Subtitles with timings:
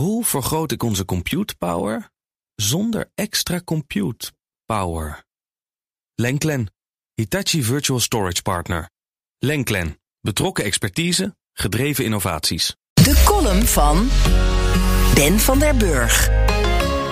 [0.00, 2.10] Hoe vergroot ik onze compute power
[2.54, 4.32] zonder extra compute
[4.64, 5.24] power?
[6.14, 6.72] Lenklen,
[7.14, 8.90] Hitachi Virtual Storage Partner.
[9.38, 12.76] Lenklen, betrokken expertise, gedreven innovaties.
[12.92, 14.08] De column van
[15.14, 16.28] Ben van der Burg.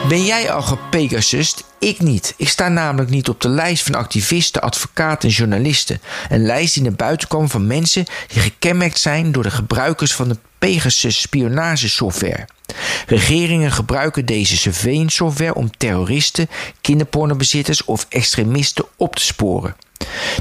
[0.08, 1.64] Ben jij al gepegasussed?
[1.78, 2.34] Ik niet.
[2.36, 6.00] Ik sta namelijk niet op de lijst van activisten, advocaten en journalisten.
[6.28, 10.28] Een lijst die naar buiten kwam van mensen die gekenmerkt zijn door de gebruikers van
[10.28, 12.46] de Pegasus spionagesoftware.
[13.06, 16.48] Regeringen gebruiken deze surveillance software om terroristen,
[16.80, 19.76] kinderpornobezitters of extremisten op te sporen.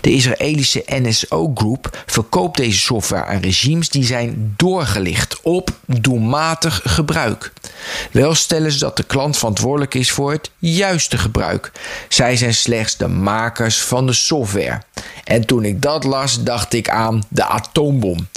[0.02, 7.54] De Israëlische NSO Group verkoopt deze software aan regimes die zijn doorgelicht op doelmatig gebruik.
[8.12, 11.71] Wel stellen ze dat de klant verantwoordelijk is voor het juiste gebruik.
[12.09, 14.82] Zij zijn slechts de makers van de software.
[15.23, 18.27] En toen ik dat las, dacht ik aan de atoombom.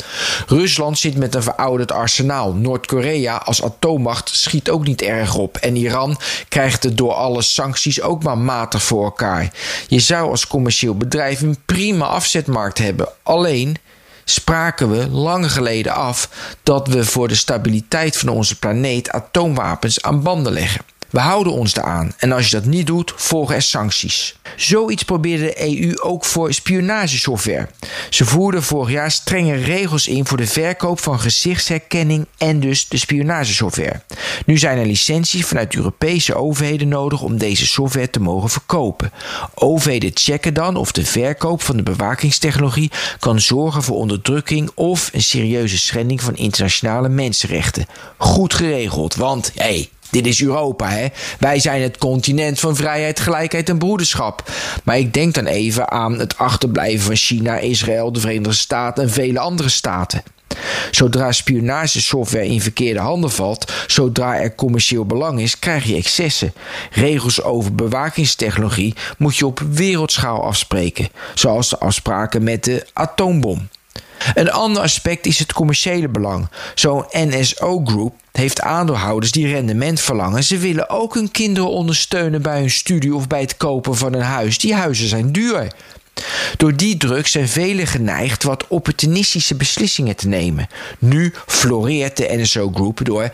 [0.46, 2.52] Rusland zit met een verouderd arsenaal.
[2.52, 5.56] Noord-Korea als atoommacht schiet ook niet erg op.
[5.56, 9.52] En Iran krijgt het door alle sancties ook maar matig voor elkaar.
[9.88, 13.08] Je zou als commercieel bedrijf een prima afzetmarkt hebben.
[13.22, 13.76] Alleen
[14.24, 16.28] spraken we lang geleden af
[16.62, 20.84] dat we voor de stabiliteit van onze planeet atoomwapens aan banden leggen.
[21.10, 24.36] We houden ons daaraan en als je dat niet doet, volgen er sancties.
[24.56, 27.68] Zoiets probeerde de EU ook voor spionagesoftware.
[28.10, 32.96] Ze voerden vorig jaar strenge regels in voor de verkoop van gezichtsherkenning en dus de
[32.96, 34.02] spionagesoftware.
[34.46, 39.12] Nu zijn er licenties vanuit Europese overheden nodig om deze software te mogen verkopen.
[39.54, 45.22] Overheden checken dan of de verkoop van de bewakingstechnologie kan zorgen voor onderdrukking of een
[45.22, 47.86] serieuze schending van internationale mensenrechten.
[48.16, 51.06] Goed geregeld, want hé, hey, dit is Europa, hè?
[51.38, 54.50] Wij zijn het continent van vrijheid, gelijkheid en broederschap.
[54.84, 59.10] Maar ik denk dan even aan het achterblijven van China, Israël, de Verenigde Staten en
[59.10, 60.22] vele andere staten.
[60.90, 66.52] Zodra spionagesoftware in verkeerde handen valt, zodra er commercieel belang is, krijg je excessen.
[66.90, 73.68] Regels over bewakingstechnologie moet je op wereldschaal afspreken, zoals de afspraken met de atoombom.
[74.34, 76.48] Een ander aspect is het commerciële belang.
[76.74, 80.44] Zo'n NSO Group heeft aandeelhouders die rendement verlangen.
[80.44, 84.22] Ze willen ook hun kinderen ondersteunen bij hun studie of bij het kopen van een
[84.22, 84.58] huis.
[84.58, 85.72] Die huizen zijn duur.
[86.56, 90.68] Door die druk zijn velen geneigd wat opportunistische beslissingen te nemen.
[90.98, 93.30] Nu floreert de NSO Group door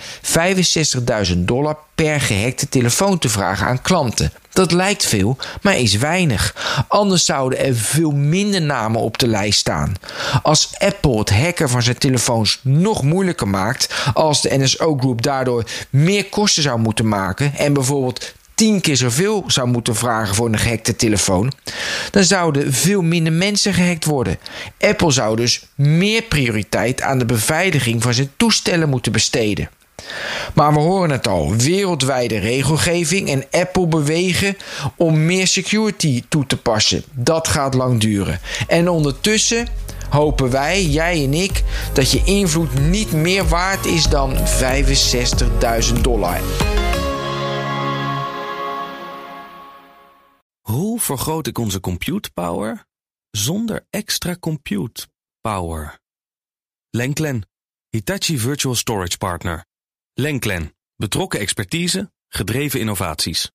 [1.32, 4.32] 65.000 dollar per gehackte telefoon te vragen aan klanten.
[4.56, 6.54] Dat lijkt veel, maar is weinig.
[6.88, 9.94] Anders zouden er veel minder namen op de lijst staan.
[10.42, 15.64] Als Apple het hacken van zijn telefoons nog moeilijker maakt, als de NSO Group daardoor
[15.90, 20.58] meer kosten zou moeten maken en bijvoorbeeld tien keer zoveel zou moeten vragen voor een
[20.58, 21.52] gehackte telefoon,
[22.10, 24.38] dan zouden veel minder mensen gehackt worden.
[24.80, 29.68] Apple zou dus meer prioriteit aan de beveiliging van zijn toestellen moeten besteden.
[30.54, 34.56] Maar we horen het al: wereldwijde regelgeving en Apple bewegen
[34.96, 37.04] om meer security toe te passen.
[37.12, 38.40] Dat gaat lang duren.
[38.66, 39.68] En ondertussen
[40.10, 44.34] hopen wij, jij en ik, dat je invloed niet meer waard is dan
[45.94, 46.40] 65.000 dollar.
[50.60, 52.86] Hoe vergroot ik onze compute power
[53.30, 55.06] zonder extra compute
[55.40, 55.98] power?
[56.90, 57.48] Lenklen,
[57.88, 59.64] Hitachi Virtual Storage Partner.
[60.14, 63.50] Lenklen, betrokken expertise, gedreven innovaties.